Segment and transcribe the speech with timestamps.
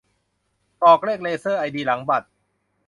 [0.81, 2.27] กรอกเลขเลเซอร์ไอดีหลังบัตร